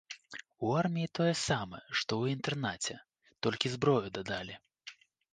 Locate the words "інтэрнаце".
2.35-2.95